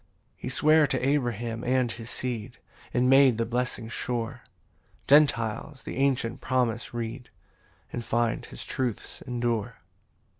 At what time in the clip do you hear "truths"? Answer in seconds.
8.65-9.21